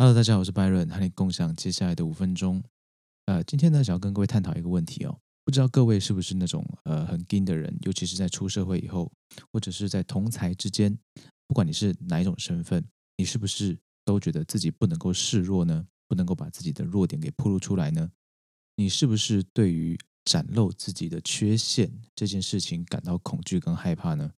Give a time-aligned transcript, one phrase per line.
[0.00, 2.62] Hello，大家好，我是 Byron，和你共享接下来的五分钟。
[3.26, 9.10] 呃，今天呢，想要跟各位探讨一个问题哦，不知道各位是不是那种呃很硬的人，尤其是在出社会以后，
[9.52, 10.96] 或者是在同才之间，
[11.48, 15.84] 不管你是哪一种身份，你是不是都觉得自己不能够示弱呢？
[16.06, 18.08] 不能够把自己的弱点给暴露出来呢？
[18.76, 24.32] 你是不是对于展露自己的缺陷这件事情感到恐惧跟害怕呢？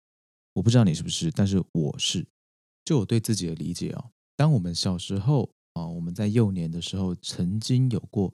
[0.55, 2.27] 我不知道你是不是，但是我是。
[2.83, 4.11] 就我对自己的理解哦。
[4.41, 8.33] 当我们小时候啊，我们在幼年的时候，曾经有过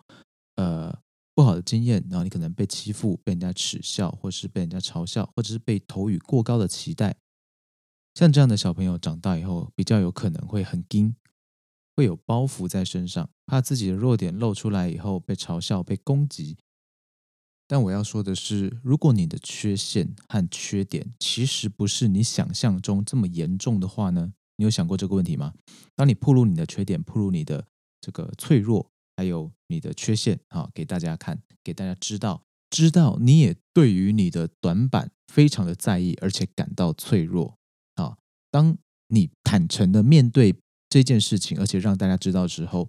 [0.54, 0.96] 呃
[1.34, 7.16] 不好的经验，然后你可能被欺负、被人家耻笑，或是被人家嘲笑，或者是被投予过高的期待。
[8.14, 11.16] 像这样的小朋友长大以后，比较有可能会很惊，
[11.96, 16.56] 会有包袱在身上，怕自己的弱点露出来以后被嘲笑、被攻击。
[17.66, 24.34] 但我要说的是，如果你的缺陷和缺点其实不是你想象中这么严重的话呢？
[24.56, 25.52] 你有想过这个问题吗？
[25.94, 27.66] 当你暴露你的缺点、暴露你的
[28.00, 37.56] 这个脆弱，还有你的缺陷啊，给大家看，给大家知道，知道你也对于你的短板非常的在意，而且感到脆弱
[37.94, 38.16] 啊。
[38.50, 38.76] 当
[39.08, 40.54] 你坦诚的面对
[40.88, 42.88] 这件事情，而且让大家知道之后，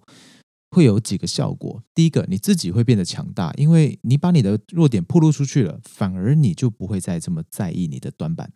[0.70, 1.82] 会有几个效果。
[1.94, 8.52] 第一个，你自己会变得强大，因为你把你的弱点暴露出去了，反而你就不会再这么在意你的短板。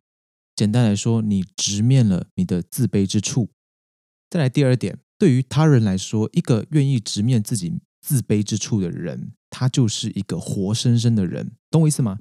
[0.54, 3.50] 简单来说，你直面了你的自卑之处。
[4.30, 12.18] 再来第二点，对于他人来说，一个愿意直面自己自卑之处的人，他就是一个活生生的人，懂我意思吗？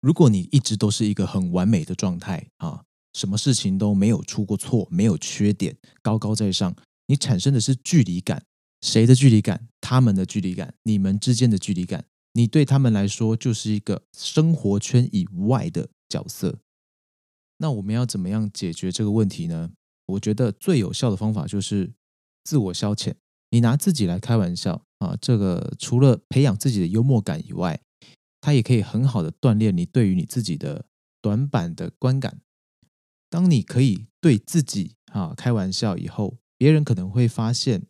[0.00, 8.42] 如果你一直都是一个很完美的状态啊，什么事情都没有出过错，没有缺点，高高在上，你产生的是距离感。
[8.82, 9.68] 谁的距离感？
[9.80, 12.04] 他们的距离感，你们之间的距离感。
[12.34, 16.58] 你对他们来说就是一个生活圈以外的角色。
[17.58, 19.70] 那我们要怎么样解决这个问题呢？
[20.06, 21.94] 我觉得最有效的方法就是
[22.42, 23.14] 自我消遣。
[23.50, 27.80] 你拿自己来开玩笑啊，这个除了培养自己的幽默感以外，
[28.40, 30.86] 它也可以很好的锻炼你对于你自己的
[31.22, 32.40] 短板的观感。
[33.30, 37.86] 当你可以对自己啊开玩笑以后，别人可能会发现，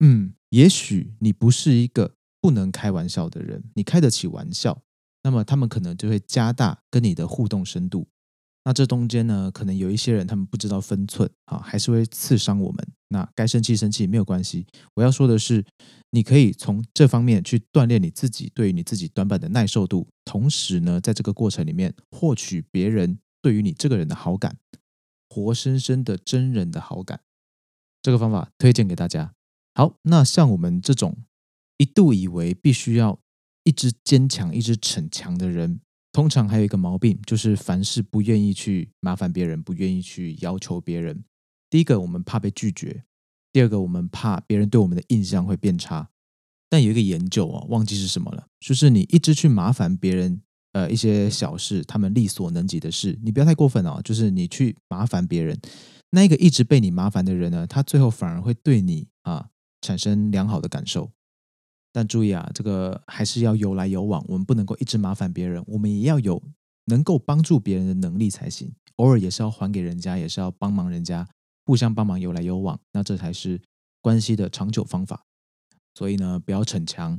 [0.00, 4.82] 嗯，也许你不是一个不能开玩笑的人，你开得起玩笑，
[5.22, 8.08] 那么他们可能就会加大跟你的互动深度。
[8.66, 12.84] 那这中间呢，可能有一些人他们不知道分寸啊，还是会刺伤我们。
[13.10, 14.66] 那该生气生气没有关系。
[14.94, 15.64] 我要说的是，
[16.10, 24.56] 你可以从这方面去锻炼你自己对于你自己短板的耐受度，同时呢，在这个过程里面获取别人对于你这个人的好感，
[25.28, 27.20] 活生生的真人的好感。
[28.02, 29.32] 这个方法推荐给大家。
[29.74, 31.16] 好，那像我们这种
[31.76, 33.20] 一度以为必须要
[33.62, 35.78] 一直坚强、一直逞强的人。
[36.16, 41.22] 通常还有一个毛病，就是凡事不愿意去麻烦别人，不愿意去要求别人。
[41.68, 43.02] 第一个，我们怕被拒绝；
[43.52, 46.08] 第二个，我们怕别人对我们的印象会变差。
[46.70, 50.40] 但有一个研究啊，忘记是什么了，就是你一直去麻烦别人，
[50.72, 54.00] 呃，一些小事，他们力所能及的事，你不要太过分哦。
[54.02, 55.60] 就是你去麻烦别人，
[56.12, 59.50] 那一个一直被你麻烦的人呢，他最后反而会对你啊
[59.82, 61.10] 产生良好的感受。
[61.96, 66.42] 但注意啊，这个还是要有来有往，我们不能够一直麻烦别人，我们也要有
[66.84, 68.70] 能够帮助别人的能力才行。
[68.96, 71.26] 偶尔也是要还给人家，也是要帮忙人家，
[71.64, 73.58] 互相帮忙，有来有往，那这才是
[74.02, 75.24] 关系的长久方法。
[75.94, 77.18] 所以呢，不要逞强。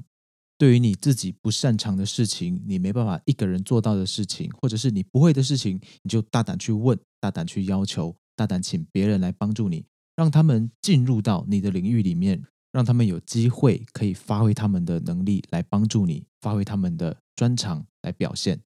[0.60, 9.84] 对于你自己不擅长的事情，你没办法一个人做到的事情，或者是你不会的事情，你就大胆去问，大胆去要求，大胆请别人来帮助你，
[10.16, 12.44] 让他们进入到你的领域里面。
[12.72, 18.62] 让他们有机会可以发挥他们的能力来帮助你，发挥他们的专长来表现，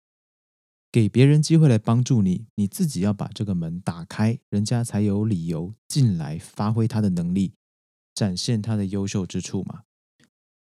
[0.92, 7.54] 给别人机会来帮助你，你自己要把这个门打开，人家才有理由进来发挥他的能力，
[8.14, 9.84] 展现他的优秀之处嘛。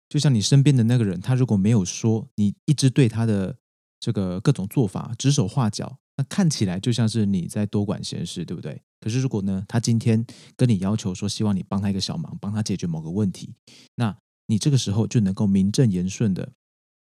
[0.07, 3.57] 就像你身边的那个人，他如果没有说，你一直对他的
[3.99, 8.81] 这个各种做法指手画脚，那看起来就像是你在多管闲事，对不对？
[8.99, 10.25] 可是，如果呢，他今天
[10.57, 13.53] 跟你要求说，希望你帮他一个小忙，帮他解决某个问题，
[13.95, 14.17] 那
[14.47, 16.51] 你这个时候就能够名正言顺的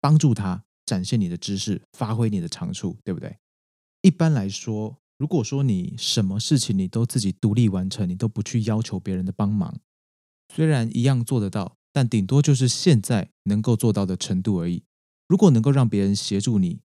[0.01, 3.37] 帮助他，展现你的知识，发挥你的长处，对不对？
[4.01, 9.79] 一般来说，如果说你什么事情你都自己独立完成，你都不去要求别人的帮忙，
[10.55, 14.85] 虽然一样做得到，但顶多就是现在能够做到的程度而已。
[15.29, 16.81] 如果能够让别人协助你，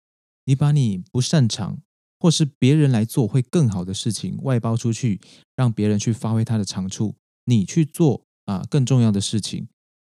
[0.45, 1.81] 你把你不擅长。
[2.23, 5.19] 或是别人来做会更好的事情，外包出去，
[5.57, 9.67] 让别人去发挥他的长处，你去做啊更重要的事情，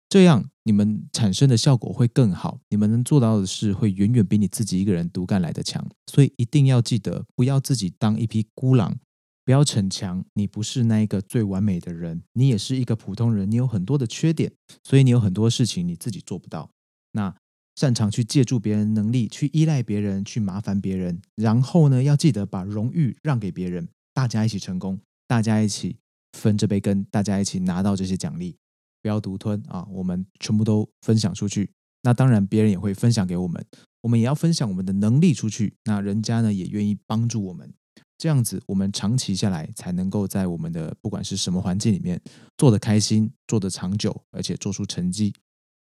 [0.10, 5.88] 这样你们产生的效果会更好，你们能做到的事会远远比你自己一个人独干来的强。
[6.08, 8.98] 所以一定要记得，不要自己当一匹孤狼，
[9.46, 14.52] 不要逞强，你不是那一个最完美的人，你也是一个普通人，你有很多的缺点，
[14.84, 16.72] 所以你有很多事情你自己做不到。
[17.12, 17.36] 那
[17.80, 25.96] 擅长去借助别人能力，去依赖别人，去麻烦别人，然后呢，要记得把荣誉让给别人，大家一起成功，大家一起
[26.34, 28.58] 分这杯羹，大家一起拿到这些奖励，
[29.02, 29.88] 不要独吞啊！
[29.92, 31.72] 我们全部都分享出去。
[32.04, 33.66] 那当然，别人也会分享给我们，
[34.02, 35.74] 我们也要分享我们的能力出去。
[35.86, 37.74] 那人家呢，也愿意帮助我们。
[38.18, 42.22] 这样子，我们长期下来才能够在我们的不管是什么环境里面
[42.58, 45.34] 做得开心、做得长久，而且做出成绩。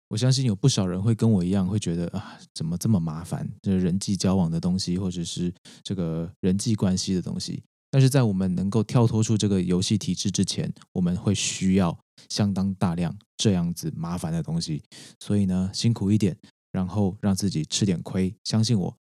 [0.08, 3.48] 我相信有不少人会跟我一样，会觉得啊，怎么这么麻烦？
[3.60, 5.52] 这人际交往的东西，或者是
[5.82, 7.62] 这个人际关系的东西。
[7.90, 14.82] 但是在我们能够跳脱出这个游戏体制之前，我们会需要相当大量这样子麻烦的东西。
[15.20, 16.36] 所以呢，辛苦一点，
[16.72, 18.34] 然后让自己吃点亏。
[18.44, 18.96] 相信我。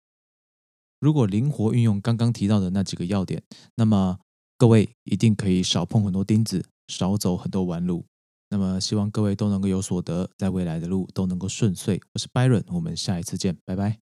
[1.00, 3.42] 如果灵活运用刚刚提到的那几个要点，
[3.76, 4.20] 那么
[4.58, 8.06] 各位一定可以少碰很多钉子，少走很多弯路。
[8.50, 12.00] 那么希望各位都能够有所得，在未来的路都能够顺遂。
[12.14, 14.07] 我是 Byron，我们下一次见，拜拜。